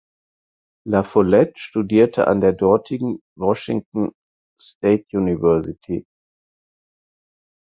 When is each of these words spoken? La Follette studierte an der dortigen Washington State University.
La 0.85 1.03
Follette 1.03 1.59
studierte 1.59 2.25
an 2.27 2.41
der 2.41 2.53
dortigen 2.53 3.19
Washington 3.35 4.09
State 4.59 5.15
University. 5.15 6.07